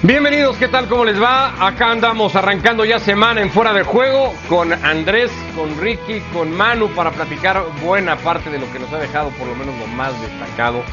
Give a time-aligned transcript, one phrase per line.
[0.00, 0.88] Bienvenidos, ¿qué tal?
[0.88, 1.66] ¿Cómo les va?
[1.66, 6.88] Acá andamos arrancando ya semana en Fuera de Juego con Andrés, con Ricky, con Manu
[6.90, 10.12] para platicar buena parte de lo que nos ha dejado por lo menos lo más
[10.20, 10.84] destacado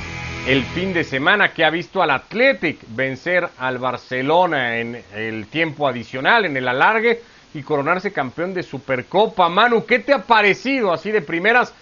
[0.48, 5.88] el fin de semana que ha visto al Athletic vencer al Barcelona en el tiempo
[5.88, 7.22] adicional, en el alargue
[7.54, 9.50] y coronarse campeón de Supercopa.
[9.50, 11.76] Manu, ¿qué te ha parecido así de primeras?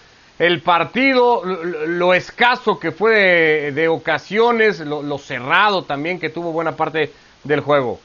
[0.43, 7.13] El partido, lo, escaso que fue de, ocasiones, lo, cerrado también que tuvo buena parte
[7.45, 8.01] del juego.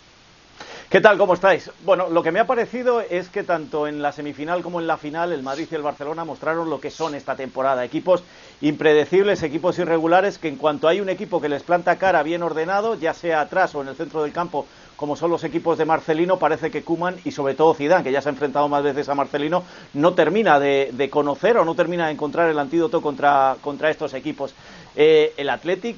[0.89, 1.19] ¿Qué tal?
[1.19, 1.69] ¿Cómo estáis?
[1.85, 4.97] Bueno, lo que me ha parecido es que tanto en la semifinal como en la
[4.97, 7.85] final el Madrid y el Barcelona mostraron lo que son esta temporada.
[7.85, 8.23] Equipos
[8.61, 12.95] impredecibles, equipos irregulares, que en cuanto hay un equipo que les planta cara bien ordenado,
[12.95, 14.65] ya sea atrás o en el centro del campo,
[14.99, 18.21] como son los equipos de Marcelino, parece que Kuman y sobre todo Zidane, que ya
[18.21, 19.63] se ha enfrentado más veces a Marcelino,
[19.95, 24.57] no termina de, conocer o no termina de encontrar el antídoto contra, contra estos equipos.
[24.97, 25.97] Eh, el Athletic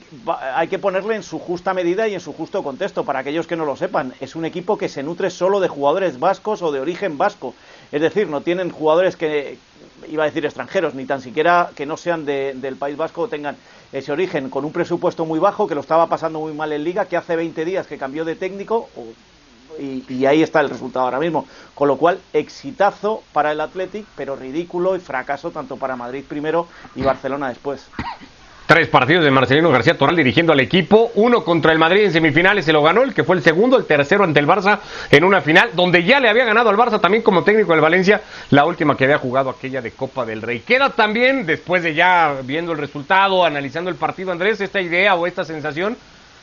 [0.55, 3.07] hay que ponerle en su justa medida y en su justo contexto.
[3.07, 6.21] Para aquellos que no lo sepan, es un equipo que se nutre solo de jugadores
[6.21, 7.55] vascos o de origen vasco.
[7.93, 9.59] Es decir, no tienen jugadores que,
[10.09, 13.57] iba a decir extranjeros, ni tan siquiera que no sean del País Vasco o tengan
[13.93, 17.07] ese origen, con un presupuesto muy bajo, que lo estaba pasando muy mal en Liga,
[17.07, 18.89] que hace 20 días que cambió de técnico,
[19.79, 21.47] y, y, ahí está el resultado ahora mismo.
[21.75, 26.67] Con lo cual, exitazo para el Athletic, pero ridículo y fracaso tanto para Madrid primero
[26.95, 27.89] y Barcelona después.
[28.71, 31.11] Tres partidos de Marcelino García Toral dirigiendo al equipo.
[31.17, 33.85] Uno contra el Madrid en semifinales se lo ganó, el que fue el segundo, el
[33.85, 34.79] tercero ante el Barça
[35.11, 38.21] en una final, donde ya le había ganado al Barça también como técnico del Valencia,
[38.51, 40.61] la última que había jugado aquella de Copa del Rey.
[40.61, 45.27] Queda también, después de ya viendo el resultado, analizando el partido, Andrés, esta idea o
[45.27, 45.97] esta sensación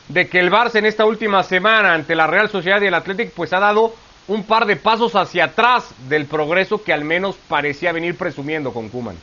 [0.10, 3.32] de que el Barça en esta última semana ante la Real Sociedad y el Athletic
[3.32, 3.94] pues ha dado
[4.28, 8.90] un par de pasos hacia atrás del progreso que al menos parecía venir presumiendo con
[8.90, 9.16] Kuman.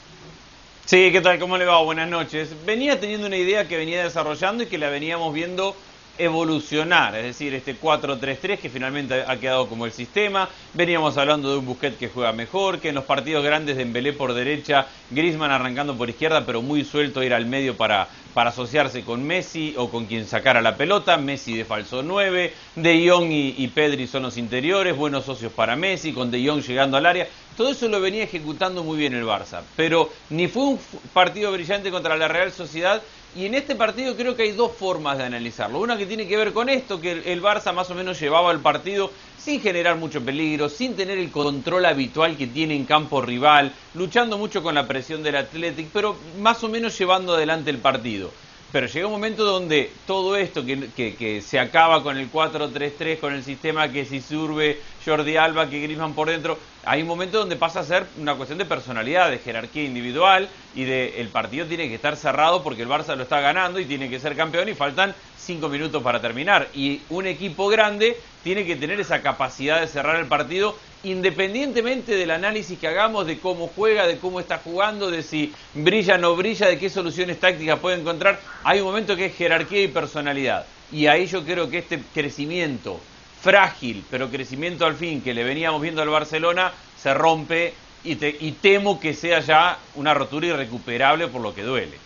[0.87, 1.39] Sí, ¿qué tal?
[1.39, 1.83] ¿Cómo le va?
[1.83, 2.55] Buenas noches.
[2.67, 5.75] Venía teniendo una idea que venía desarrollando y que la veníamos viendo
[6.19, 10.48] evolucionar, es decir, este 4-3-3 que finalmente ha quedado como el sistema.
[10.73, 14.13] Veníamos hablando de un Busquet que juega mejor, que en los partidos grandes de Embelé
[14.13, 19.02] por derecha, Grisman arrancando por izquierda, pero muy suelto ir al medio para, para asociarse
[19.02, 21.17] con Messi o con quien sacara la pelota.
[21.17, 25.77] Messi de falso 9, De Jong y, y Pedri son los interiores, buenos socios para
[25.77, 27.27] Messi, con De Jong llegando al área.
[27.57, 30.81] Todo eso lo venía ejecutando muy bien el Barça, pero ni fue un
[31.13, 33.01] partido brillante contra la Real Sociedad
[33.36, 35.80] y en este partido creo que hay dos formas de analizarlo.
[35.80, 38.61] Una que tiene que ver con esto, que el Barça más o menos llevaba el
[38.61, 43.72] partido sin generar mucho peligro, sin tener el control habitual que tiene en campo rival,
[43.95, 48.30] luchando mucho con la presión del Athletic, pero más o menos llevando adelante el partido.
[48.74, 53.45] Pero llega un momento donde todo esto que, se acaba con el 4-3-3, con el
[53.45, 57.79] sistema que si surbe Jordi Alba, que Griezmann por dentro, hay un momento donde pasa
[57.79, 61.95] a ser una cuestión de personalidad, de jerarquía individual y de el partido tiene que
[61.95, 65.14] estar cerrado porque el Barça lo está ganando y tiene que ser campeón y faltan
[65.39, 66.67] cinco minutos para terminar.
[66.74, 70.74] Y un equipo grande tiene que tener esa capacidad de cerrar el partido
[71.05, 76.17] independientemente del análisis que hagamos de cómo juega, de cómo está jugando, de si brilla
[76.17, 79.83] o no brilla, de qué soluciones tácticas puede encontrar, hay un momento que es jerarquía
[79.83, 80.67] y personalidad.
[80.91, 82.98] Y ahí yo creo que este crecimiento
[83.41, 88.53] frágil, pero crecimiento al fin que le veníamos viendo al Barcelona, se rompe y, y
[88.53, 91.98] temo que sea ya una rotura irrecuperable por lo que duele.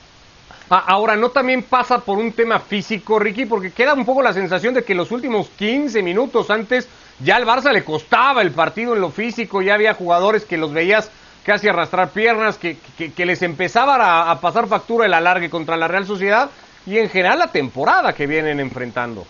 [0.71, 3.47] Ah, ahora, ¿no también pasa por un tema físico, Ricky?
[3.47, 6.89] Porque queda un poco la sensación de que los últimos 15 minutos antes
[7.21, 10.73] ya al Barça le costaba el partido en lo físico, ya había jugadores que los
[10.73, 11.11] veías
[11.45, 12.77] casi arrastrar piernas, que,
[13.17, 16.51] que, les empezaba a, pasar factura el alargue contra la Real Sociedad
[16.87, 19.27] y en general la temporada que vienen enfrentando.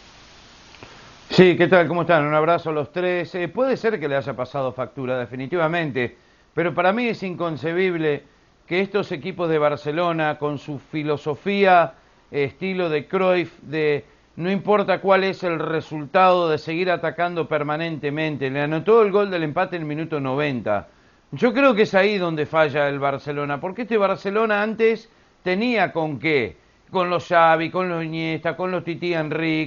[1.31, 1.87] Sí, ¿qué tal?
[1.87, 2.27] ¿Cómo están?
[2.27, 3.35] Un abrazo a los tres.
[3.35, 6.17] Eh, puede ser que le haya pasado factura, definitivamente,
[6.55, 8.25] pero para mí es inconcebible
[8.67, 11.95] que estos equipos de Barcelona, con su filosofía,
[12.31, 14.05] estilo de Cruyff, de
[14.39, 19.43] no importa cuál es el resultado de seguir atacando permanentemente, le anotó el gol del
[19.43, 20.87] empate en el minuto 90.
[21.33, 25.11] Yo creo que es ahí donde falla el Barcelona, porque este Barcelona antes
[25.43, 26.57] tenía con qué,
[26.89, 29.13] con los Xavi, con los Iniesta, con los Titi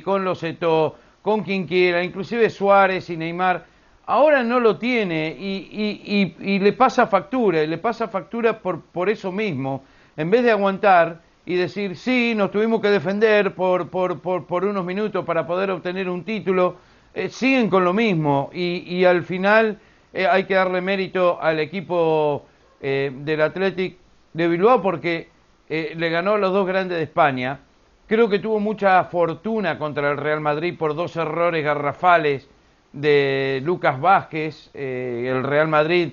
[0.06, 3.66] con los Eto, con quien quiera, inclusive Suárez y Neymar.
[4.06, 9.34] Ahora no lo tiene y, le pasa factura, y le pasa factura por, por, eso
[9.34, 9.84] mismo,
[10.16, 15.26] en vez de aguantar y decir, sí, nos tuvimos que defender por, por, unos minutos
[15.26, 16.76] para poder obtener un título,
[17.14, 19.80] eh, siguen con lo mismo y, al final
[20.14, 22.46] eh, hay que darle mérito al equipo
[22.80, 23.98] eh, del Athletic
[24.34, 25.30] de Bilbao porque
[25.70, 27.62] le ganó a los dos grandes de España.
[28.06, 32.50] Creo que tuvo mucha fortuna contra el Real Madrid por dos errores garrafales
[32.92, 36.12] de Lucas Vázquez, el Real Madrid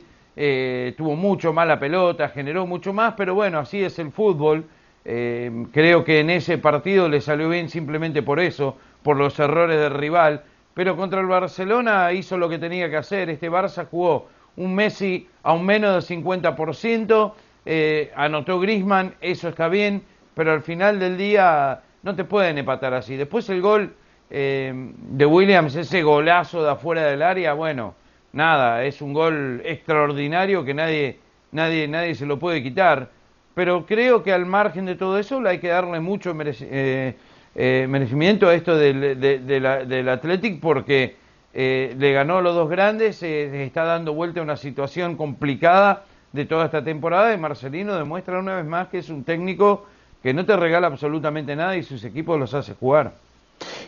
[0.97, 4.65] tuvo mucho más la pelota, generó mucho más, pero bueno, así es el fútbol.
[5.05, 9.79] Eh, creo que en ese partido le salió bien simplemente por eso, por los errores
[9.81, 10.43] del rival,
[10.75, 13.31] pero contra el Barcelona hizo lo que tenía que hacer.
[13.31, 17.33] Este Barça jugó un Messi a un menos de 50%,
[17.65, 20.03] eh, anotó Grisman, eso está bien,
[20.35, 23.17] pero al final del día no te pueden empatar así.
[23.17, 23.95] Después el gol
[24.31, 27.95] eh, de Williams, ese golazo de afuera del área, bueno,
[28.33, 31.19] nada, es un gol extraordinario que nadie,
[31.53, 33.11] nadie, nadie se lo puede quitar.
[33.59, 37.17] Pero creo que al margen de todo eso hay que darle mucho eh,
[37.57, 41.17] eh, merecimiento a esto del, del Athletic porque
[41.53, 46.67] le ganó a los dos grandes, está dando vuelta a una situación complicada de toda
[46.67, 49.89] esta temporada y Marcelino demuestra una vez más que es un técnico
[50.23, 53.15] que no te regala absolutamente nada y sus equipos los hace jugar.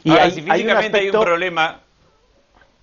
[0.02, 1.78] Y si físicamente hay un, problema,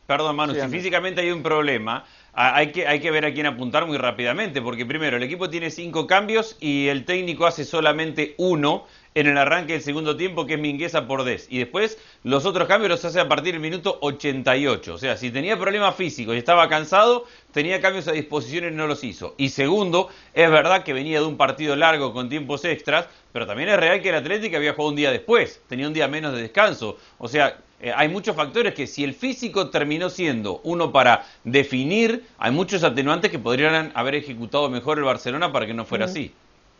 [0.05, 2.05] perdón Manu, si físicamente hay un problema,
[2.39, 5.71] hay que, hay que ver a quién apuntar muy rápidamente, porque primero el equipo tiene
[5.71, 8.85] cinco cambios y el técnico hace solamente uno
[9.15, 11.47] en el arranque del segundo tiempo, que es Mingueza por Des.
[11.49, 14.93] Y después los otros cambios los hace a partir del minuto 88.
[14.93, 18.85] O sea, si tenía problemas físicos y estaba cansado, tenía cambios a disposición y no
[18.85, 19.33] los hizo.
[19.39, 23.69] Y segundo, es verdad que venía de un partido largo con tiempos extras, pero también
[23.69, 26.43] es real que el Atlético había jugado un día después, tenía un día menos de
[26.43, 26.97] descanso.
[27.17, 32.25] O sea, eh, hay muchos factores que si el físico terminó siendo uno para definir,
[32.39, 36.33] hay muchos atenuantes que podrían haber ejecutado mejor el Barcelona para que no fuera así.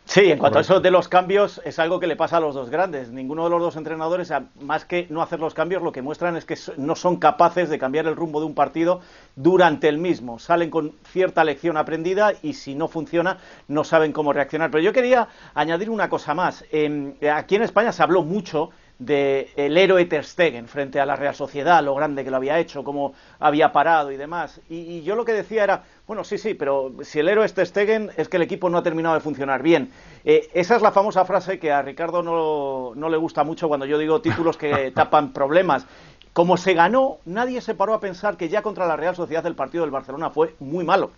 [0.08, 2.54] Sí, en cuanto a eso de los cambios, es algo que le pasa a los
[2.54, 3.10] dos grandes.
[3.10, 6.46] Ninguno de los dos entrenadores, más que no hacer los cambios, lo que muestran es
[6.46, 9.02] que no son capaces de cambiar el rumbo de un partido
[9.36, 10.38] durante el mismo.
[10.38, 13.36] Salen con cierta lección aprendida y si no funciona,
[13.68, 14.70] no saben cómo reaccionar.
[14.70, 16.62] Pero yo quería añadir una cosa más.
[16.62, 21.34] aquí en España se habló mucho del el héroe Ter Stegen frente a la Real
[21.34, 24.60] Sociedad, lo grande que lo había hecho, cómo había parado y demás.
[24.68, 27.66] Y, yo lo que decía era, bueno, sí, sí, pero si el héroe es Ter
[27.66, 29.92] Stegen es que el equipo no ha terminado de funcionar bien.
[30.24, 33.86] Eh, esa es la famosa frase que a Ricardo no, no le gusta mucho cuando
[33.86, 35.86] yo digo títulos que tapan problemas.
[36.32, 39.54] Como se ganó, nadie se paró a pensar que ya contra la Real Sociedad el
[39.54, 41.10] partido del Barcelona fue muy malo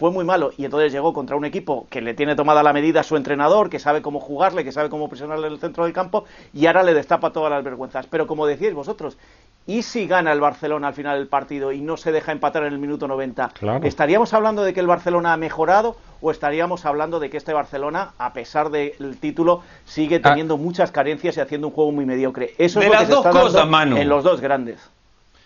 [0.00, 3.00] fue muy malo y entonces llegó contra un equipo que le tiene tomada la medida
[3.00, 5.92] a su entrenador, que sabe cómo jugarle, que sabe cómo presionarle en el centro del
[5.92, 6.24] campo
[6.54, 8.06] y ahora le destapa todas las vergüenzas.
[8.06, 9.18] Pero como decíais vosotros,
[9.66, 12.72] ¿y si gana el Barcelona al final del partido y no se deja empatar en
[12.72, 13.52] el minuto 90?
[13.82, 18.12] ¿Estaríamos hablando de que el Barcelona ha mejorado o estaríamos hablando de que este Barcelona,
[18.16, 20.30] a pesar del título, sigue ah.
[20.30, 22.54] teniendo muchas carencias y haciendo un juego muy mediocre?
[22.56, 24.80] Eso es lo que se está dando en los dos grandes.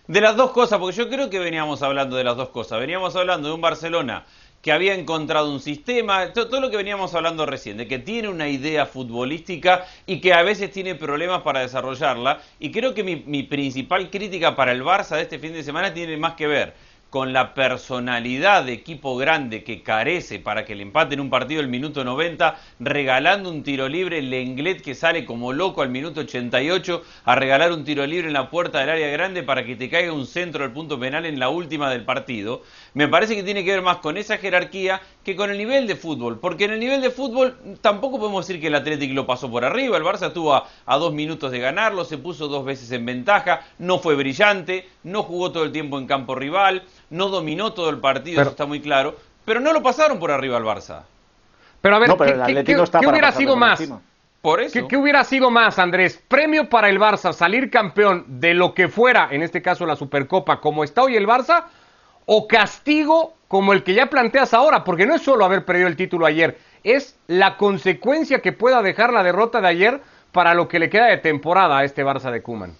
[0.06, 2.78] De las dos cosas, porque yo creo que veníamos hablando de las dos cosas.
[2.78, 4.24] Veníamos hablando de un Barcelona
[4.64, 8.48] que había encontrado un sistema, todo, lo que veníamos hablando recién, de que tiene una
[8.48, 12.40] idea futbolística y que a veces tiene problemas para desarrollarla.
[12.58, 16.16] Y creo que mi, principal crítica para el Barça de este fin de semana tiene
[16.16, 16.72] más que ver
[17.10, 21.68] con la personalidad de equipo grande que carece para que le empaten un partido el
[21.68, 27.36] minuto 90, regalando un tiro libre, Lenglet que sale como loco al minuto 88 a
[27.36, 30.26] regalar un tiro libre en la puerta del área grande para que te caiga un
[30.26, 32.62] centro del punto penal en la última del partido.
[32.94, 35.96] Me parece que tiene que ver más con esa jerarquía que con el nivel de
[35.96, 39.50] fútbol, porque en el nivel de fútbol tampoco podemos decir que el Atlético lo pasó
[39.50, 42.92] por arriba, el Barça estuvo a, a dos minutos de ganarlo, se puso dos veces
[42.92, 47.72] en ventaja, no fue brillante, no jugó todo el tiempo en campo rival, no dominó
[47.72, 51.02] todo el partido, eso está muy claro, pero no lo pasaron por arriba al Barça.
[51.80, 52.76] Pero a ver, ¿qué,
[53.08, 53.82] hubiera sido más?
[54.40, 54.86] Por eso.
[54.86, 56.22] ¿Qué, hubiera sido más, Andrés?
[56.28, 60.60] ¿Premio para el Barça salir campeón de lo que fuera, en este caso la Supercopa,
[60.60, 61.64] como está hoy el Barça?
[62.26, 64.84] ¿O castigo como el que ya planteas ahora?
[64.84, 69.12] Porque no es solo haber perdido el título ayer, es la consecuencia que pueda dejar
[69.12, 70.00] la derrota de ayer
[70.32, 72.74] para lo que le queda de temporada a este Barça de Kuman.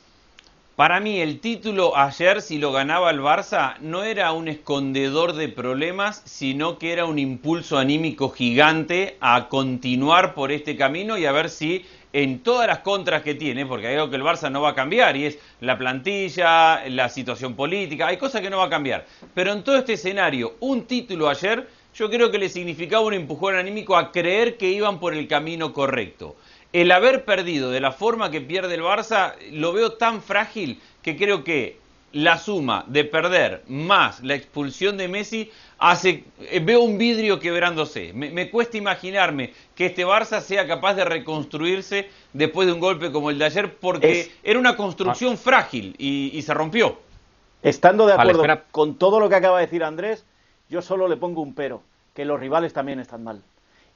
[0.77, 5.49] Para mí el título ayer, si lo ganaba el Barça, no era un escondedor de
[5.49, 11.33] problemas, sino que era un impulso anímico gigante a continuar por este camino y a
[11.33, 14.63] ver si en todas las contras que tiene, porque hay algo que el Barça no
[14.63, 18.67] va a cambiar y es la plantilla, la situación política, hay cosas que no va
[18.67, 19.05] a cambiar.
[19.35, 23.57] Pero en todo este escenario, un título ayer, yo creo que le significaba un empujón
[23.57, 26.37] anímico a creer que iban por el camino correcto
[26.73, 31.17] el haber perdido de la forma que pierde el Barça lo veo tan frágil que
[31.17, 31.79] creo que
[32.15, 38.13] la suma de perder más la expulsión de Messi hace eh, veo un vidrio quebrándose.
[38.15, 43.31] Me, cuesta imaginarme que este Barça sea capaz de reconstruirse después de un golpe como
[43.31, 46.99] el de ayer porque era una construcción frágil y, se rompió.
[47.63, 50.25] Estando de acuerdo con todo lo que acaba de decir Andrés,
[50.69, 51.83] yo solo le pongo un pero,
[52.15, 53.43] que los rivales también están mal.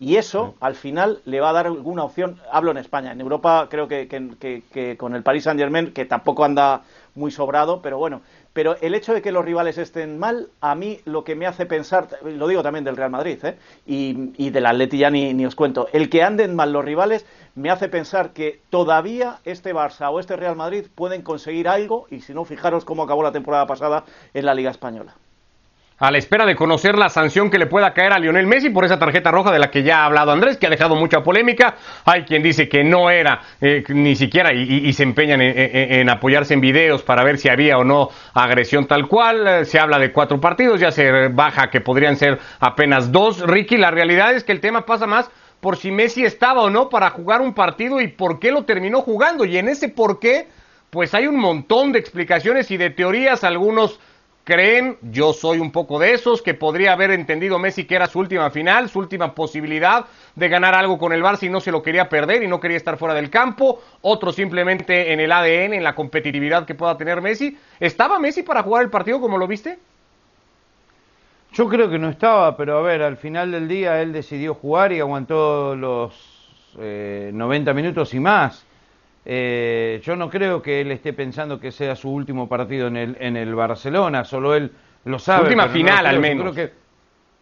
[0.00, 2.40] Y eso, al final, le va a dar alguna opción.
[2.52, 3.11] Hablo en España.
[3.11, 6.83] En Europa creo que, con el Paris Saint-Germain, que tampoco anda
[7.17, 8.23] muy sobrado, pero bueno.
[8.52, 11.67] pero el hecho de que los rivales estén mal, a mí lo que me hace
[11.67, 13.57] pensar, lo digo también del Real Madrid, ¿eh?
[13.87, 17.26] y, y del Atleti ya ni, ni os cuento, el que anden mal los rivales
[17.55, 22.21] me hace pensar que todavía este Barça o este Real Madrid pueden conseguir algo, y
[22.21, 25.14] si no, fijaros cómo acabó la temporada pasada en la Liga Española
[25.99, 28.85] a la espera de conocer la sanción que le pueda caer a Lionel Messi por
[28.85, 31.75] esa tarjeta roja de la que ya ha hablado Andrés, que ha dejado mucha polémica.
[32.05, 36.61] Hay quien dice que no era eh, ni siquiera y, se empeñan en, apoyarse en
[36.61, 39.47] videos para ver si había o no agresión tal cual.
[39.47, 43.40] Eh, se habla de cuatro partidos, ya se baja que podrían ser apenas dos.
[43.40, 46.88] Ricky, la realidad es que el tema pasa más por si Messi estaba o no
[46.88, 49.45] para jugar un partido y por qué lo terminó jugando.
[49.45, 50.47] Y en ese por qué,
[50.90, 53.99] pues hay un montón de explicaciones y de teorías, algunos
[54.49, 58.19] creen, yo soy un poco de esos, que podría haber entendido Messi que era su
[58.19, 61.83] última final, su última posibilidad de ganar algo con el Barça y no se lo
[61.83, 63.83] quería perder y no quería estar fuera del campo.
[64.00, 67.59] Otros simplemente en el ADN, en la competitividad que pueda tener Messi.
[67.78, 69.78] ¿Estaba Messi para jugar el partido como lo viste?
[71.52, 74.93] Yo creo que no estaba, pero a ver, al final del día él decidió jugar
[74.93, 76.14] y aguantó los
[76.75, 78.64] 90 eh, minutos y más.
[79.31, 83.17] Eh, yo no creo que él esté pensando que sea su último partido en el,
[83.21, 84.73] en el Barcelona, solo él
[85.05, 85.43] lo sabe.
[85.43, 86.47] Última final, al menos.
[86.47, 86.75] Yo creo, que,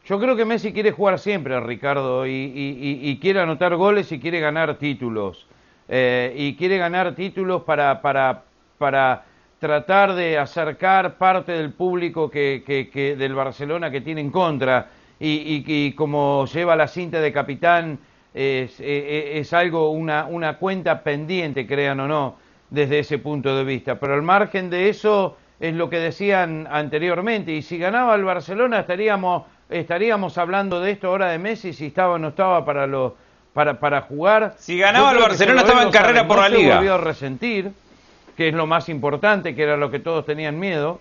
[0.04, 4.74] yo creo que Messi quiere jugar siempre, Ricardo, y, quiere anotar goles y quiere ganar
[4.78, 5.46] títulos.
[5.88, 8.42] Eh, y quiere ganar títulos para, para,
[8.78, 9.22] para
[9.60, 14.88] tratar de acercar parte del público que, que, del Barcelona que tiene en contra.
[15.20, 18.00] Y, y como lleva la cinta de capitán
[18.36, 22.36] es, e, e, es, algo, una, una cuenta pendiente, crean o no,
[22.68, 23.98] desde ese punto de vista.
[23.98, 27.52] Pero al margen de eso es lo que decían anteriormente.
[27.52, 32.14] Y si ganaba el Barcelona estaríamos, estaríamos hablando de esto ahora de Messi, si estaba
[32.14, 33.16] o no estaba para, lo,
[33.54, 34.54] para, para jugar.
[34.58, 36.76] Si ganaba el Barcelona estaba en carrera por la liga.
[36.76, 37.70] volvió a resentir,
[38.36, 41.00] que es lo más importante, que era lo que todos tenían miedo.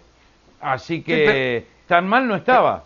[0.62, 2.86] Así que tan mal no estaba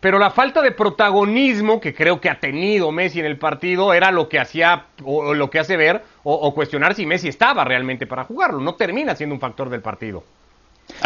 [0.00, 4.10] pero la falta de protagonismo que creo que ha tenido Messi en el partido era
[4.10, 8.24] lo que hacía o, lo que hace ver o, cuestionar si Messi estaba realmente para
[8.24, 8.60] jugarlo.
[8.60, 10.24] No termina siendo un factor del partido.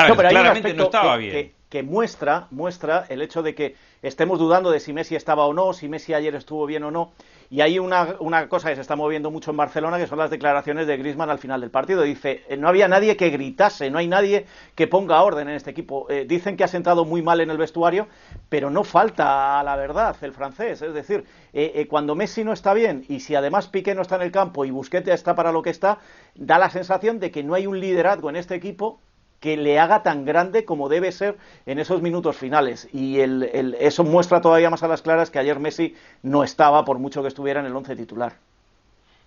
[0.09, 4.73] No, pero claramente no estaba bien que muestra, muestra el hecho de que estemos dudando
[4.73, 7.13] de si Messi estaba o no, si Messi ayer estuvo bien o no.
[7.49, 10.31] Y hay una, una cosa que se está moviendo mucho en Barcelona, que son las
[10.31, 12.03] declaraciones de Griezmann al final del partido.
[12.03, 15.71] Dice, eh, no había nadie que gritase, no hay nadie que ponga orden en este
[15.71, 16.09] equipo.
[16.11, 18.09] Eh, dicen que ha sentado muy mal en el vestuario,
[18.49, 20.83] pero no falta a la verdad el francés.
[20.83, 24.23] Es decir, eh, cuando Messi no está bien y si además Piqué no está en
[24.23, 25.99] el campo y Busquete está para lo que está,
[26.35, 29.01] da la sensación de que no hay un liderazgo en este equipo
[29.41, 32.89] que le haga tan grande como debe ser en esos minutos finales.
[32.93, 36.99] Y el, eso muestra todavía más a las claras que ayer Messi no estaba, por
[36.99, 38.35] mucho que estuviera en el once titular.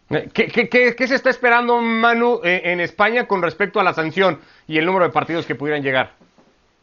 [0.09, 4.39] Eh, ¿Qué, qué, se está esperando, Manu, eh, en España con respecto a la sanción
[4.67, 6.11] y el número de partidos que pudieran llegar?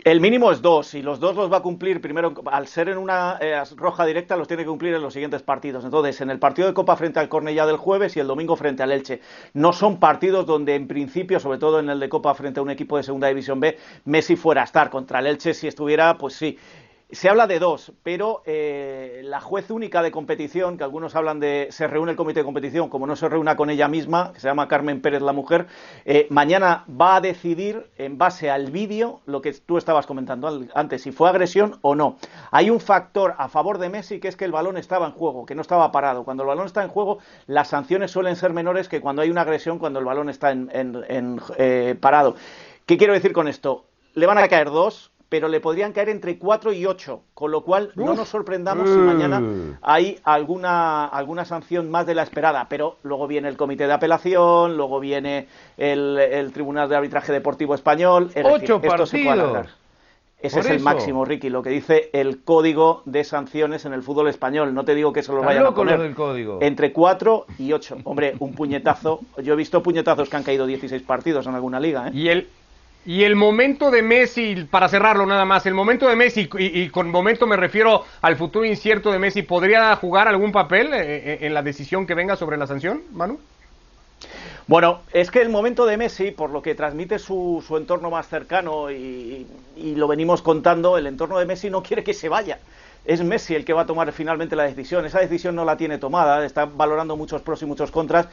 [0.02, 2.96] El mínimo es dos, y los dos los va a cumplir primero, al ser en
[2.96, 5.84] una eh, roja directa, los tiene que cumplir en los siguientes partidos.
[5.84, 8.82] Entonces, en el partido de Copa frente al Cornellá del jueves y el domingo frente
[8.82, 9.20] al Elche.
[9.52, 12.70] No son partidos donde, en principio, sobre todo en el de Copa frente a un
[12.70, 13.76] equipo de Segunda División B,
[14.06, 14.88] Messi fuera a estar.
[14.88, 16.56] Contra el Elche, si estuviera, pues sí.
[17.12, 21.66] Se habla de dos, pero eh, la juez única de competición, que algunos hablan de
[21.70, 24.46] se reúne el comité de competición, como no se reúna con ella misma, que se
[24.46, 25.66] llama Carmen Pérez la mujer,
[26.04, 31.02] eh, mañana va a decidir en base al vídeo lo que tú estabas comentando antes,
[31.02, 32.16] si fue agresión o no.
[32.52, 35.46] Hay un factor a favor de Messi que es que el balón estaba en juego,
[35.46, 36.22] que no estaba parado.
[36.22, 39.40] Cuando el balón está en juego, las sanciones suelen ser menores que cuando hay una
[39.40, 42.36] agresión cuando el balón está en, eh, parado.
[42.86, 43.86] ¿Qué quiero decir con esto?
[44.14, 47.62] Le van a caer dos, pero le podrían caer entre 4 y 8, con lo
[47.62, 49.40] cual no nos sorprendamos si mañana
[49.80, 54.76] hay alguna, alguna sanción más de la esperada, pero luego viene el comité de apelación,
[54.76, 55.46] luego viene
[55.78, 59.68] el, Tribunal de Arbitraje Deportivo Español, es Ocho esto se puede
[60.40, 64.28] Ese es el máximo, Ricky, lo que dice el código de sanciones en el fútbol
[64.28, 64.74] español.
[64.74, 66.00] No te digo que eso lo vayan a poner.
[66.00, 66.58] Del código.
[66.60, 67.98] Entre 4 y 8.
[68.02, 69.20] Hombre, un puñetazo.
[69.44, 72.08] Yo he visto puñetazos que han caído 16 partidos en alguna liga.
[72.08, 72.12] ¿eh?
[72.14, 72.48] Y el,
[73.06, 77.10] y el momento de Messi, para cerrarlo nada más, el momento de Messi, y, con
[77.10, 81.54] momento me refiero al futuro incierto de Messi, ¿podría jugar algún papel eh, eh, en
[81.54, 83.40] la decisión que venga sobre la sanción, Manu?
[84.66, 88.28] Bueno, es que el momento de Messi, por lo que transmite su, su entorno más
[88.28, 92.58] cercano y, y, lo venimos contando, el entorno de Messi no quiere que se vaya.
[93.06, 95.06] Es Messi el que va a tomar finalmente la decisión.
[95.06, 98.28] Esa decisión no la tiene tomada, está valorando muchos pros y muchos contras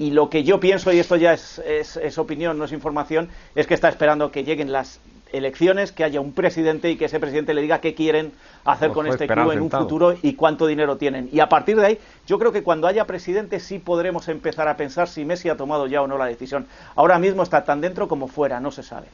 [0.00, 3.74] y lo que yo pienso, y esto ya es, opinión, no es información, es que
[3.74, 4.98] está esperando que lleguen las
[5.30, 8.32] elecciones, que haya un presidente y que ese presidente le diga qué quieren
[8.64, 11.28] hacer con este club en un futuro y cuánto dinero tienen.
[11.30, 14.78] Y a partir de ahí, yo creo que cuando haya presidente sí podremos empezar a
[14.78, 16.66] pensar si Messi ha tomado ya o no la decisión.
[16.96, 19.08] Ahora mismo está tan dentro como fuera, no se sabe.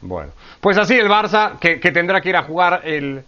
[0.00, 3.22] Bueno, pues así el Barça, que, tendrá que ir a jugar el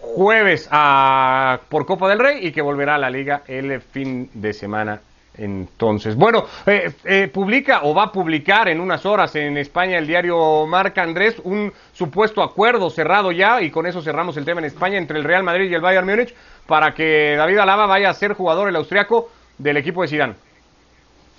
[0.00, 4.52] jueves a, por Copa del Rey y que volverá a la liga el fin de
[4.52, 5.00] semana
[5.40, 10.06] entonces, bueno, eh, eh, publica o va a publicar en unas horas en España el
[10.06, 14.66] diario Marca Andrés un supuesto acuerdo cerrado ya y con eso cerramos el tema en
[14.66, 16.34] España entre el Real Madrid y el Bayern Múnich
[16.66, 20.34] para que David Alaba vaya a ser jugador el austriaco del equipo de Zidane.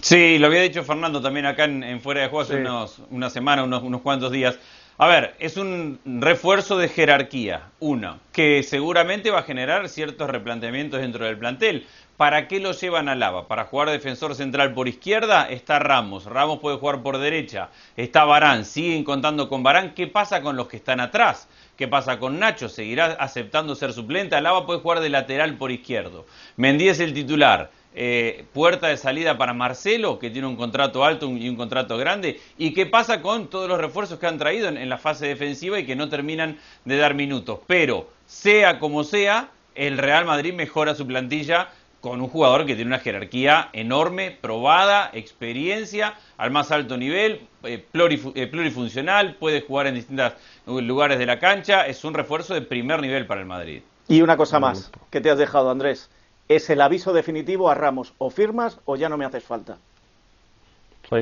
[0.02, 3.64] Sí, lo había dicho Fernando también acá en, Fuera de Juego hace unos, una semana,
[3.64, 4.58] unos, unos cuantos días.
[4.98, 11.00] A ver, es un refuerzo de jerarquía, uno, que seguramente va a generar ciertos replanteamientos
[11.00, 11.88] dentro del plantel.
[12.18, 13.48] ¿Para qué lo llevan a Lava?
[13.48, 16.26] Para jugar defensor central por izquierda está Ramos.
[16.26, 17.70] Ramos puede jugar por derecha.
[17.98, 18.64] Está Barán.
[18.64, 19.96] Siguen contando con Barán.
[19.96, 21.48] ¿Qué pasa con los que están atrás?
[21.78, 22.70] ¿Qué pasa con Nacho?
[22.70, 24.36] ¿Seguirá aceptando ser suplente?
[24.36, 26.28] Alaba puede jugar de lateral por izquierdo.
[26.58, 27.72] Mendy es el titular.
[27.94, 32.40] Eh, puerta de salida para Marcelo, que tiene un contrato alto y un contrato grande.
[32.58, 35.86] ¿Y qué pasa con todos los refuerzos que han traído en la fase defensiva y
[35.86, 37.60] que no terminan de dar minutos?
[37.68, 41.70] Pero, sea como sea, el Real Madrid mejora su plantilla
[42.02, 47.86] con un jugador que tiene una jerarquía enorme, probada, experiencia al más alto nivel, eh,
[47.94, 50.34] eh, plurifuncional, puede jugar en distintos
[50.66, 53.82] lugares de la cancha, es un refuerzo de primer nivel para el Madrid.
[54.08, 56.10] Y una cosa más, ¿qué te has dejado, Andrés?
[56.52, 58.14] ¿Es el aviso definitivo a Ramos?
[58.18, 59.78] ¿O firmas o ya no me haces falta?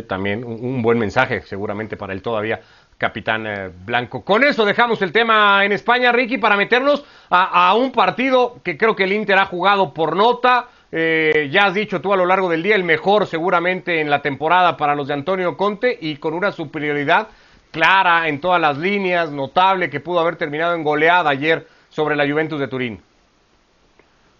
[0.08, 2.60] También un buen mensaje, seguramente para él todavía
[2.98, 4.24] capitán eh, blanco.
[4.24, 8.96] Con eso dejamos el tema en España, Ricky, para meternos a, un partido que creo
[8.96, 10.68] que el Inter ha jugado por nota.
[10.92, 14.24] Eh, ya has dicho tú a lo largo del día, el mejor seguramente en la
[14.24, 17.28] temporada para los de Antonio Conte y con una superioridad
[17.70, 22.28] clara en todas las líneas, notable, que pudo haber terminado en goleada ayer sobre la
[22.28, 23.09] Juventus de Turín.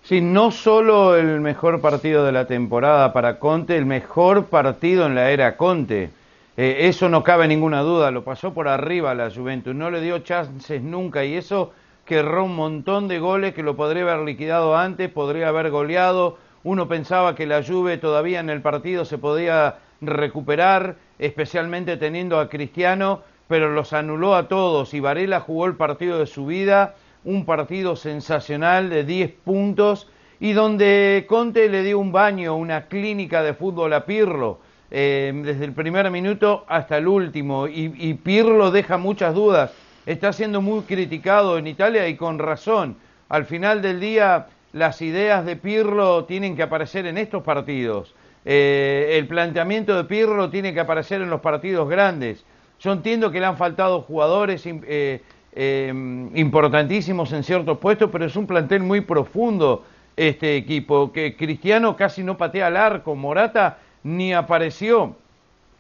[0.10, 5.14] Sí, no solo el mejor partido de la temporada para Conte, el mejor partido en
[5.14, 6.10] la era Conte.
[6.58, 10.18] Eh, eso no cabe ninguna duda, lo pasó por arriba la Juventus, no le dio
[10.18, 11.74] chances nunca y eso
[12.06, 16.40] querró un montón de goles que lo podría haber liquidado antes, podría haber goleado.
[16.64, 22.50] Uno pensaba que la Juve todavía en el partido se podía recuperar, especialmente teniendo a
[22.50, 27.46] Cristiano, pero los anuló a todos y Varela jugó el partido de su vida, un
[27.46, 30.08] partido sensacional de 10 puntos
[30.40, 34.60] y donde Conte le dio un baño, una clínica de fútbol a Pirlo
[34.92, 39.72] eh, desde el primer minuto hasta el último y, Pirlo deja muchas dudas.
[40.06, 42.96] Está siendo muy criticado en Italia y con razón.
[43.28, 48.16] Al final del día las ideas de Pirlo tienen que aparecer en estos partidos.
[48.46, 52.46] Eh, el planteamiento de Pirlo tiene que aparecer en los partidos grandes.
[52.80, 55.22] Yo entiendo que le han faltado jugadores eh,
[55.56, 59.84] importantísimos en ciertos puestos, pero es un plantel muy profundo
[60.16, 65.16] este equipo, que Cristiano casi no patea al arco, Morata ni apareció.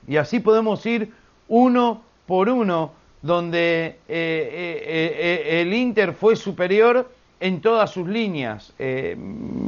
[0.07, 1.11] Y así podemos ir
[1.47, 8.73] uno por uno, donde eh, eh, eh, el Inter fue superior en todas sus líneas.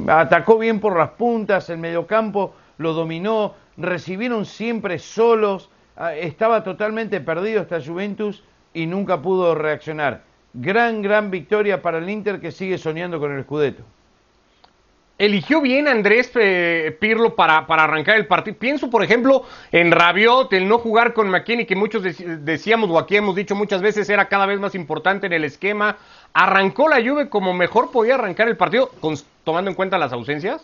[0.07, 7.19] atacó bien por las puntas, el mediocampo lo dominó, recibieron siempre solos, ah, estaba totalmente
[7.21, 10.23] perdido esta Juventus y nunca pudo reaccionar.
[10.53, 13.83] Gran, gran victoria para el Inter que sigue soñando con el Scudetto
[15.21, 18.57] eligió bien Andrés eh, Pirlo para, para, arrancar el partido.
[18.57, 22.03] Pienso, por ejemplo, en Rabiot, el no jugar con McKinney, que muchos
[22.43, 25.97] decíamos o aquí hemos dicho muchas veces era cada vez más importante en el esquema.
[26.33, 28.89] ¿Arrancó la Juve como mejor podía arrancar el partido,
[29.43, 30.63] tomando en cuenta las ausencias?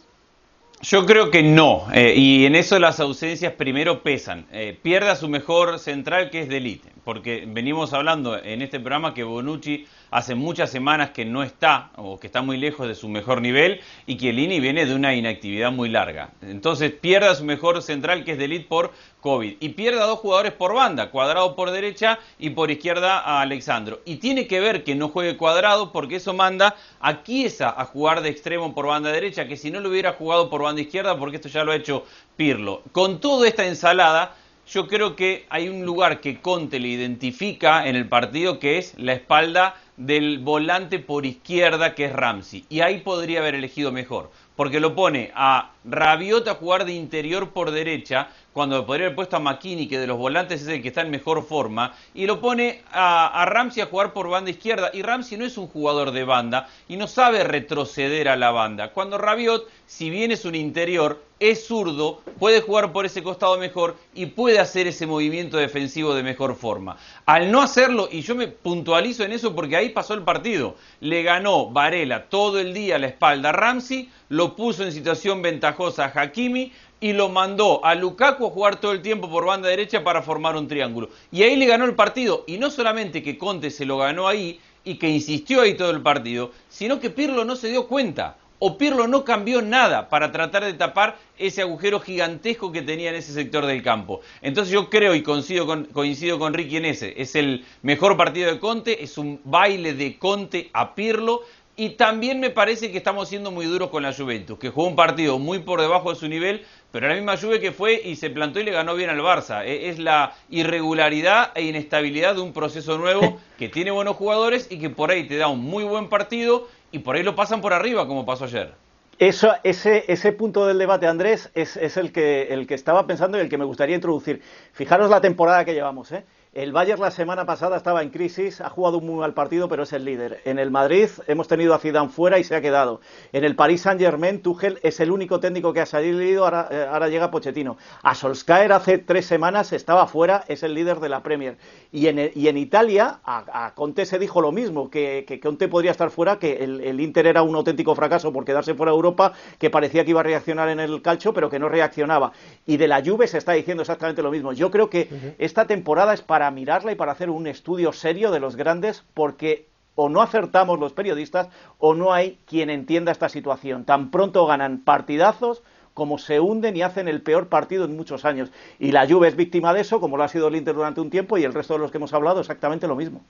[0.82, 4.46] Yo creo que no, eh, y en eso las ausencias primero pesan.
[4.52, 9.14] Eh, pierde a su mejor central que es Delite, porque venimos hablando en este programa
[9.14, 13.08] que Bonucci hace muchas semanas que no está o que está muy lejos de su
[13.08, 16.32] mejor nivel y que Lini viene de una inactividad muy larga.
[16.42, 18.92] Entonces pierde a su mejor central que es Delit por
[19.22, 23.40] COVID y pierde a dos jugadores por banda, Cuadrado por derecha y por izquierda a
[23.40, 24.02] Alexandro.
[24.04, 28.20] Y tiene que ver que no juegue Cuadrado porque eso manda a Chiesa a jugar
[28.20, 31.38] de extremo por banda derecha, que si no lo hubiera jugado por banda izquierda, porque
[31.38, 32.04] esto ya lo ha hecho
[32.36, 32.84] Pirlo.
[32.92, 34.36] Con toda esta ensalada,
[34.70, 38.94] yo creo que hay un lugar que Conte le identifica en el partido que es
[38.98, 42.66] la espalda del volante por izquierda que es Ramsey.
[42.70, 47.52] Y ahí podría haber elegido mejor, porque lo pone a Rabiot a jugar de interior
[47.52, 50.88] por derecha, cuando podría haber puesto a McKinney, que de los volantes es el que
[50.88, 54.90] está en mejor forma, y lo pone a, a Ramsey a jugar por banda izquierda.
[54.96, 58.94] Y Ramsey no es un jugador de banda y no sabe retroceder a la banda.
[58.94, 63.96] Cuando Rabiot, si bien es un interior, es zurdo, puede jugar por ese costado mejor
[64.16, 66.98] y puede hacer ese movimiento defensivo de mejor forma.
[67.26, 71.22] Al no hacerlo, y yo me puntualizo en eso porque ahí pasó el partido, le
[71.22, 76.06] ganó Varela todo el día a la espalda a Ramsey, lo puso en situación ventajosa
[76.06, 80.04] a Hakimi, y lo mandó a Lukaku a jugar todo el tiempo por banda derecha
[80.04, 81.10] para formar un triángulo.
[81.32, 82.44] Y ahí le ganó el partido.
[82.48, 86.02] Y no solamente que Conte se lo ganó ahí y que insistió ahí todo el
[86.02, 88.38] partido, sino que Pirlo no se dio cuenta.
[88.60, 93.16] O Pirlo no cambió nada para tratar de tapar ese agujero gigantesco que tenía en
[93.16, 94.22] ese sector del campo.
[94.42, 97.14] Entonces yo creo y coincido con, coincido con Ricky en ese.
[97.22, 101.44] Es el mejor partido de Conte, es un baile de Conte a Pirlo
[101.80, 104.96] y también me parece que estamos siendo muy duros con la Juventus, que jugó un
[104.96, 108.30] partido muy por debajo de su nivel, pero la misma Juve que fue y se
[108.30, 109.64] plantó y le ganó bien al Barça.
[109.66, 114.80] E, es la irregularidad e inestabilidad de un proceso nuevo que tiene buenos jugadores y
[114.80, 117.74] que por ahí te da un muy buen partido y por ahí lo pasan por
[117.74, 118.74] arriba como pasó ayer.
[119.20, 123.38] Eso, ese, ese punto del debate, Andrés, es, es el, que, el que estaba pensando
[123.38, 124.44] y el que me gustaría introducir.
[124.74, 126.24] Fijaros la temporada que llevamos, ¿eh?
[126.58, 129.84] El Bayern la semana pasada estaba en crisis, ha jugado un muy mal partido, pero
[129.84, 130.42] es el líder.
[130.44, 133.00] En el Madrid hemos tenido a Zidane fuera y se ha quedado.
[133.32, 137.10] En el Paris Saint-Germain, Tuchel es el único técnico que ha salido, ahora, eh, ahora,
[137.10, 137.78] llega Pochettino.
[138.02, 141.60] A Solskjaer hace tres semanas estaba fuera, es el líder de la Premier.
[141.92, 145.92] Y en, y en Italia, a, Conte se dijo lo mismo, que, que Conte podría
[145.92, 149.70] estar fuera, que el, Inter era un auténtico fracaso por quedarse fuera de Europa, que
[149.70, 152.32] parecía que iba a reaccionar en el calcio, pero que no reaccionaba.
[152.66, 154.54] Y de la Juve se está diciendo exactamente lo mismo.
[154.54, 158.40] Yo creo que esta temporada es para mirarla y para hacer un estudio serio de
[158.40, 163.84] los grandes porque o no acertamos los periodistas o no hay quien entienda esta situación.
[163.84, 165.64] Tan pronto ganan partidazos
[165.96, 168.52] como se hunden y hacen el peor partido en muchos años.
[168.78, 171.10] Y la Juve es víctima de eso, como lo ha sido el Inter durante un
[171.10, 173.24] tiempo y el resto de los que hemos hablado exactamente lo mismo.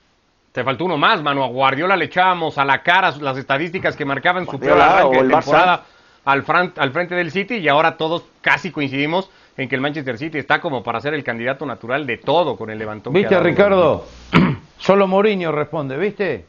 [0.52, 1.42] Te faltó uno más, mano.
[1.42, 5.30] A Guardiola le echábamos a la cara las estadísticas que marcaban su peor arranque de
[5.30, 5.84] temporada
[6.26, 6.44] al,
[6.76, 10.60] al frente del City y ahora todos casi coincidimos en que el Manchester City está
[10.60, 13.12] como para ser el candidato natural de todo con el levantón.
[13.12, 14.06] ¿Viste, Ricardo?
[14.78, 16.46] Solo Mourinho responde, ¿viste?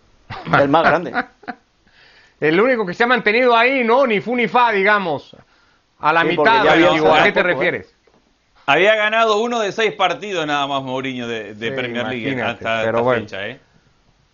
[0.60, 1.12] El más grande.
[2.40, 4.06] el único que se ha mantenido ahí, ¿no?
[4.06, 5.36] Ni fu ni fa, digamos.
[6.02, 7.44] A la mitad, ¿a qué te ¿eh?
[7.44, 7.96] refieres?
[8.68, 13.22] Había ganado uno de seis partidos nada más Mourinho de, Premier League hasta pero esta
[13.22, 13.60] fecha, ¿eh?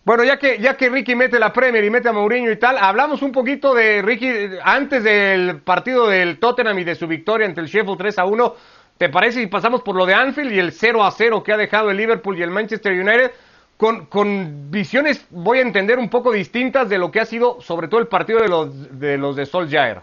[0.06, 2.78] Bueno, ya que, ya que Ricky mete la Premier y mete a Mourinho y tal,
[2.78, 4.30] hablamos un poquito de Ricky
[4.62, 8.54] antes del partido del Tottenham y de su victoria ante el Sheffield 3 a 1.
[8.98, 11.56] ¿Te parece si pasamos por lo de Anfield y el 0 a 0 que ha
[11.56, 13.32] dejado el Liverpool y el Manchester United?
[13.76, 17.88] Con, con visiones, voy a entender, un poco distintas de lo que ha sido sobre
[17.88, 20.02] todo el partido de los de, los de Solskjaer.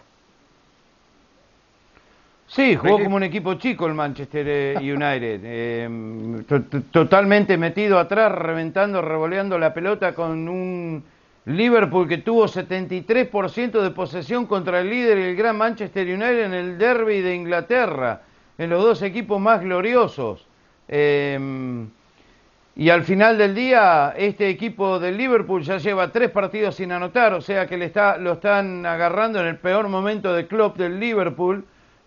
[2.54, 5.88] Sí, jugó como un equipo chico el Manchester eh, United, eh,
[6.92, 11.02] totalmente metido atrás, reventando, revoleando la pelota con un
[11.46, 16.54] Liverpool que tuvo 73% de posesión contra el líder y el gran Manchester United en
[16.54, 18.22] el derby de Inglaterra,
[18.56, 20.46] en los dos equipos más gloriosos.
[20.86, 21.86] Eh,
[22.76, 27.34] y al final del día, este equipo del Liverpool ya lleva tres partidos sin anotar,
[27.34, 31.00] o sea que le está, lo están agarrando en el peor momento de club del
[31.00, 31.64] Liverpool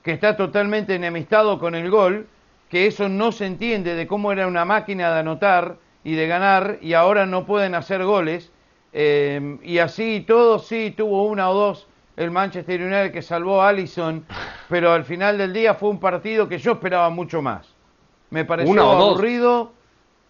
[0.08, 2.28] que está totalmente enemistado con el gol,
[2.70, 6.78] que eso no se entiende de cómo era una máquina de anotar y de ganar
[6.82, 8.50] y ahora no pueden hacer goles.
[8.94, 13.68] Eh, y así todo, sí, tuvo una o dos el Manchester United que salvó a
[13.68, 14.26] Allison,
[14.70, 17.68] pero al final del día fue un partido que yo esperaba mucho más.
[18.30, 19.74] Me pareció aburrido,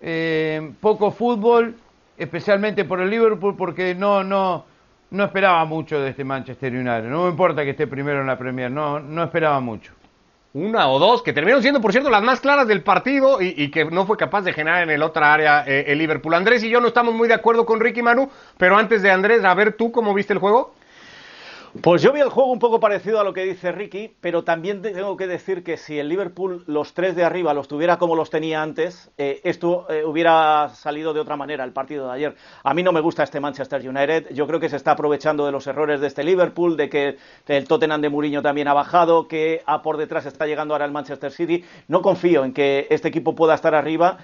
[0.01, 1.75] eh, poco fútbol,
[2.17, 4.65] especialmente por el Liverpool, porque no, no,
[5.09, 7.05] no esperaba mucho de este Manchester United.
[7.05, 9.93] No me importa que esté primero en la Premier, no, no esperaba mucho.
[10.53, 13.85] Una o dos, que terminaron siendo, por cierto, las más claras del partido y, que
[13.85, 16.33] no fue capaz de generar en el otra área eh, el Liverpool.
[16.33, 19.43] Andrés y yo no estamos muy de acuerdo con Ricky Manu, pero antes de Andrés,
[19.43, 20.73] a ver tú cómo viste el juego.
[21.81, 24.81] Pues yo vi el juego un poco parecido a lo que dice Ricky, pero también
[24.81, 28.29] tengo que decir que si el Liverpool los tres de arriba los tuviera como los
[28.29, 32.35] tenía antes, eh, esto eh, hubiera salido de otra manera el partido de ayer.
[32.63, 35.51] A mí no me gusta este Manchester United, yo creo que se está aprovechando de
[35.51, 39.61] los errores de este Liverpool, de que el Tottenham de Mourinho también ha bajado, que
[39.65, 41.65] a por detrás está llegando ahora el Manchester City.
[41.89, 44.17] No confío en que este equipo pueda estar arriba,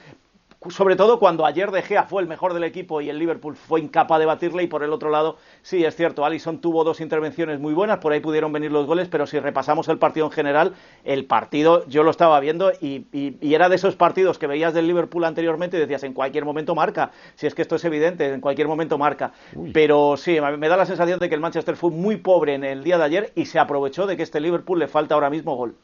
[0.69, 3.79] sobre todo cuando ayer De Gea fue el mejor del equipo y el Liverpool fue
[3.79, 7.59] incapaz de batirle y por el otro lado, sí, es cierto, Allison tuvo dos intervenciones
[7.59, 10.73] muy buenas, por ahí pudieron venir los goles, pero si repasamos el partido en general,
[11.03, 13.05] el partido yo lo estaba viendo y,
[13.41, 17.11] era de esos partidos que veías del Liverpool anteriormente y decías, en cualquier momento marca,
[17.35, 19.31] si es que esto es evidente, en cualquier momento marca.
[19.73, 22.83] Pero sí, me da la sensación de que el Manchester fue muy pobre en el
[22.83, 25.75] día de ayer y se aprovechó de que este Liverpool le falta ahora mismo gol.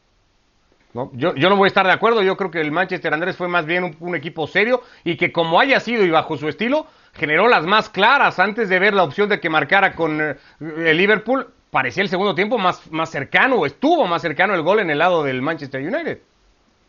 [0.93, 3.47] Yo, yo, no voy a estar de acuerdo, yo creo que el Manchester Andrés fue
[3.47, 7.47] más bien un, equipo serio y que como haya sido y bajo su estilo, generó
[7.47, 11.47] las más claras antes de ver la opción de que marcara con eh, el Liverpool,
[11.69, 15.23] parecía el segundo tiempo más, más cercano, estuvo más cercano el gol en el lado
[15.23, 16.21] del Manchester United.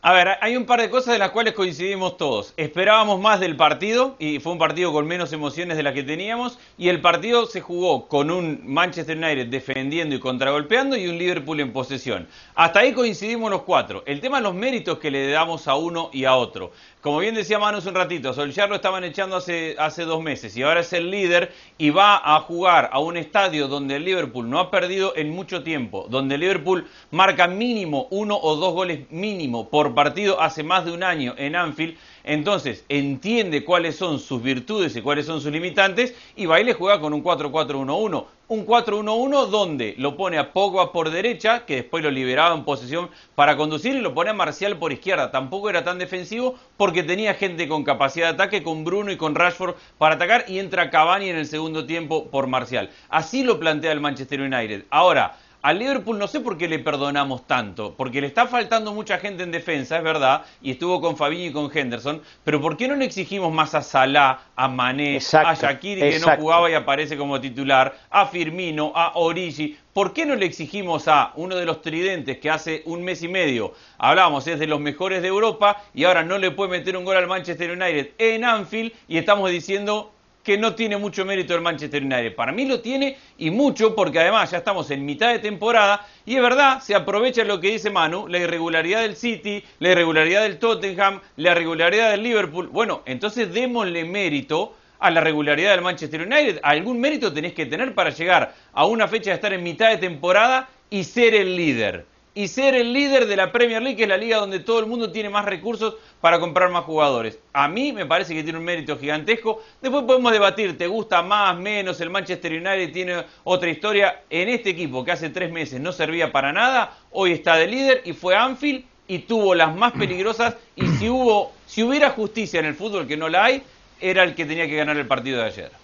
[0.03, 2.55] A ver, hay un par de cosas de las cuales coincidimos todos.
[2.57, 6.59] Esperábamos más del partido y fue un partido con menos emociones de las que teníamos
[6.79, 11.61] y el partido se jugó con un Manchester United defendiendo y contragolpeando y un Liverpool
[11.61, 12.29] en posesión.
[12.55, 14.03] Hasta ahí coincidimos los cuatro.
[14.07, 16.73] El tema de los méritos que le damos a uno y a otro.
[17.03, 20.63] Como bien decía hace un ratito, Solskjaer lo estaban echando hace, hace dos meses y
[20.63, 24.59] ahora es el líder y va a jugar a un estadio donde el Liverpool no
[24.59, 29.69] ha perdido en mucho tiempo, donde el Liverpool marca mínimo uno o dos goles mínimo
[29.69, 34.94] por partido hace más de un año en Anfield entonces, entiende cuáles son sus virtudes
[34.94, 38.26] y cuáles son sus limitantes y va y le juega con un 4-4-1-1.
[38.48, 43.09] Un 4-1-1 donde lo pone a Pogba por derecha, que después lo liberaba en posesión
[43.37, 45.31] para conducir y lo pone a Marcial por izquierda.
[45.31, 49.37] Tampoco era tan defensivo porque tenía gente con capacidad de ataque, con Bruno y con
[49.37, 52.90] Rashford para atacar y entra Cavani en el segundo tiempo por Marcial.
[53.09, 54.85] Así lo plantea el Manchester United.
[54.90, 59.18] Ahora, al Liverpool no sé por qué le perdonamos tanto, porque le está faltando mucha
[59.18, 62.88] gente en defensa, es verdad, y estuvo con Fabinho y con Henderson, pero ¿por qué
[62.88, 67.16] no le exigimos más a Salah, a Mané, a Shakiri que no jugaba y aparece
[67.16, 69.77] como titular, a Firmino, a Origi?
[69.92, 73.29] ¿Por qué no le exigimos a uno de los tridentes que hace un mes y
[73.29, 77.05] medio hablábamos es de los mejores de Europa y ahora no le puede meter un
[77.05, 81.61] gol al Manchester United en Anfield y estamos diciendo que no tiene mucho mérito el
[81.61, 82.35] Manchester United.
[82.35, 86.37] Para mí lo tiene y mucho porque además ya estamos en mitad de temporada y
[86.37, 90.59] es verdad, se aprovecha lo que dice Manu, la irregularidad del City, la irregularidad del
[90.59, 92.68] Tottenham, la irregularidad del Liverpool.
[92.68, 96.61] Bueno, entonces démosle mérito a la regularidad del Manchester United.
[96.62, 99.96] Algún mérito tenés que tener para llegar a una fecha de estar en mitad de
[99.96, 104.09] temporada y ser el líder y ser el líder de la Premier League, que es
[104.09, 107.38] la liga donde todo el mundo tiene más recursos para comprar más jugadores.
[107.53, 109.62] A mí me parece que tiene un mérito gigantesco.
[109.83, 112.01] Después podemos debatir, ¿te gusta más, menos?
[112.01, 114.23] El Manchester United tiene otra historia.
[114.31, 118.03] En este equipo que hace tres meses no servía para nada, hoy está de líder
[118.05, 120.57] y fue Anfield y tuvo las más peligrosas.
[120.77, 123.62] Y si, hubo, si hubiera justicia en el fútbol, que no la hay,
[124.01, 125.80] era el que tenía que ganar el partido de ayer.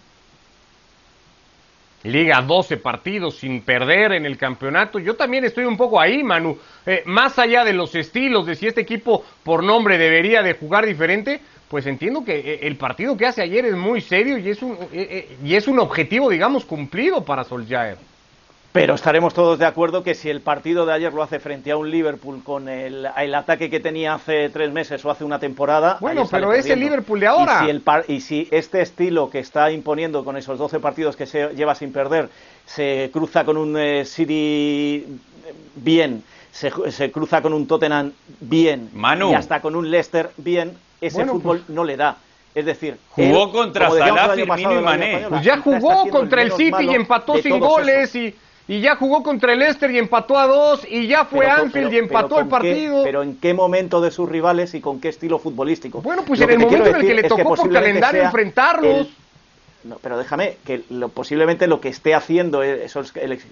[2.06, 4.98] Liga 12 partidos sin perder en el campeonato.
[4.98, 6.56] Yo también estoy un poco ahí, Manu.
[6.86, 10.86] Eh, más allá de los estilos, de si este equipo por nombre debería de jugar
[10.86, 14.62] diferente, pues entiendo que eh, el partido que hace ayer es muy serio y es
[14.62, 17.98] un, eh, y es un objetivo, digamos, cumplido para Solskjaer.
[18.76, 21.78] Pero estaremos todos de acuerdo que si el partido de ayer lo hace frente a
[21.78, 25.96] un Liverpool con el, ataque que tenía hace tres meses o hace una temporada.
[25.98, 27.62] Bueno, pero es el Liverpool de ahora.
[27.62, 31.24] Y si, el y si este estilo que está imponiendo con esos 12 partidos que
[31.24, 32.28] se lleva sin perder
[32.66, 35.06] se cruza con un eh, City
[35.76, 41.60] bien, se, cruza con un Tottenham bien y hasta con un Leicester bien, ese fútbol
[41.60, 42.18] pues no le da.
[42.54, 45.26] Es decir, jugó contra Salah, Firmino y Mané.
[45.28, 48.34] Pues ya jugó contra el City y empató sin goles y
[48.68, 51.98] y ya jugó contra el Leicester y empató a dos, y ya fue Anfield y
[51.98, 53.04] empató el partido.
[53.04, 56.02] pero ¿en qué momento de sus rivales y con qué estilo futbolístico?
[56.02, 59.08] Bueno, pues en el momento en el que le tocó por calendario enfrentarlos.
[59.84, 62.82] no, pero déjame que lo, posiblemente lo que esté haciendo el,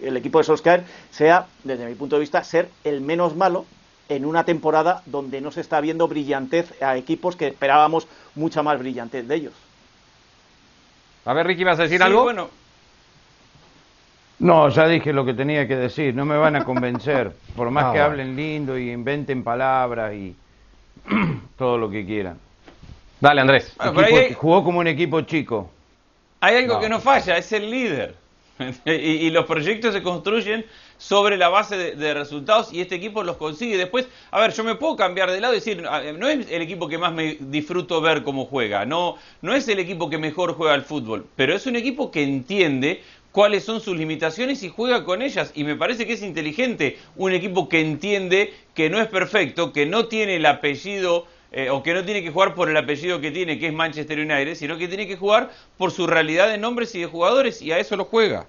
[0.03, 3.67] el, equipo de Solskjaer sea, desde mi punto de vista, ser el menos malo
[4.09, 8.79] en una temporada donde no se está viendo brillantez a equipos que esperábamos mucha más
[8.79, 9.53] brillantez de ellos.
[11.25, 12.25] A ver, Ricky, ¿vas a decir algo?
[12.25, 12.51] Bueno,
[14.39, 17.87] no, ya dije lo que tenía que decir, no me van a convencer, por más
[17.87, 20.35] ah, que hablen lindo y inventen palabras y
[21.59, 22.39] todo lo que quieran.
[23.21, 23.75] Dale, Andrés.
[24.37, 25.71] Jugó como un equipo chico.
[26.41, 28.15] Hay algo que no falla, es el líder.
[28.85, 30.65] y, los proyectos se construyen
[30.97, 33.77] sobre la base de, resultados y este equipo los consigue.
[33.77, 36.87] Después, a ver, yo me puedo cambiar de lado y decir, no es el equipo
[36.89, 40.75] que más me disfruto ver cómo juega, no, no es el equipo que mejor juega
[40.75, 43.03] al fútbol, pero es un equipo que entiende
[43.35, 45.51] cuáles son sus limitaciones y juega con ellas.
[45.57, 49.87] Y me parece que es inteligente un equipo que entiende que no es perfecto, que
[49.87, 53.33] no tiene el apellido eh, o que no tiene que jugar por el apellido que
[53.33, 56.95] tiene, que es Manchester United, sino que tiene que jugar por su realidad de nombres
[56.95, 58.47] y de jugadores y a eso lo juega.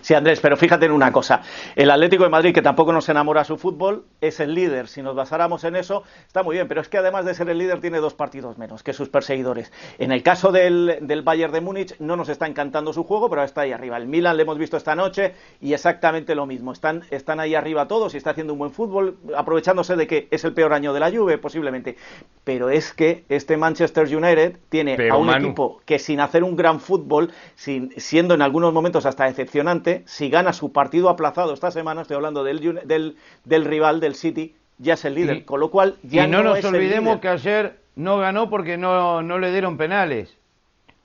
[0.00, 1.42] Sí, Andrés, pero fíjate en una cosa.
[1.76, 4.88] El Atlético de Madrid, que tampoco nos enamora su fútbol, es el líder.
[4.88, 7.58] Si nos basáramos en eso, está muy bien, pero es que además de ser el
[7.58, 9.72] líder, tiene dos partidos menos que sus perseguidores.
[9.98, 13.42] En el caso del, del Bayern de Múnich, no nos está encantando su juego, pero
[13.42, 13.96] está ahí arriba.
[13.96, 16.72] El Milan le hemos visto esta noche y exactamente lo mismo.
[16.72, 20.44] Están, están ahí arriba todos y está haciendo un buen fútbol, aprovechándose de que es
[20.44, 21.96] el peor año de la Juve, posiblemente.
[22.44, 26.80] Pero es que este Manchester United tiene a un equipo que sin hacer un gran
[26.80, 32.02] fútbol, sin, siendo en algunos momentos hasta decepcionante, si gana su partido aplazado esta semana,
[32.02, 33.14] estoy hablando del,
[33.44, 36.64] del, rival del City, ya es el líder, con lo cual ya y no, nos
[36.64, 40.36] olvidemos que ayer no ganó porque no, no le dieron penales.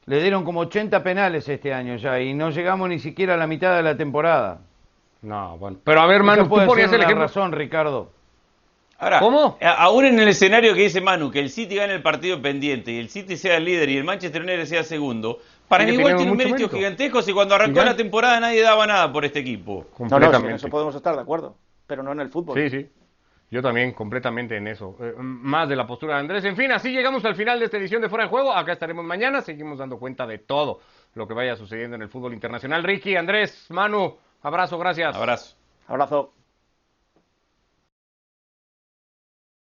[0.05, 3.47] Le dieron como 80 penales este año ya y no llegamos ni siquiera a la
[3.47, 4.59] mitad de la temporada.
[5.21, 5.77] No, bueno.
[5.83, 7.15] Pero a ver, Manu, tú el ejemplo.
[7.15, 8.11] razón, Ricardo.
[8.99, 9.57] Ahora, ¿Cómo?
[9.61, 12.99] aún en el escenario que dice Manu, que el City gane el partido pendiente y
[12.99, 15.39] el City sea el líder y el Manchester United sea segundo,
[15.77, 17.91] para mí igual tiene un mérito gigantesco si cuando arrancó Gigante.
[17.91, 19.87] la temporada nadie daba nada por este equipo.
[19.99, 21.57] No, no, en eso podemos estar de acuerdo,
[21.87, 22.57] pero no en el fútbol.
[22.57, 22.89] Sí, sí.
[23.49, 24.97] Yo también, completamente en eso.
[24.99, 26.43] Eh, más de la postura de Andrés.
[26.45, 28.51] En fin, así llegamos al final de esta edición de Fuera de Juego.
[28.51, 29.41] Acá estaremos mañana.
[29.41, 30.79] Seguimos dando cuenta de todo
[31.13, 32.83] lo que vaya sucediendo en el fútbol internacional.
[32.83, 35.15] Ricky, Andrés, Manu, abrazo, gracias.
[35.15, 35.55] Abrazo.
[35.87, 36.33] Abrazo.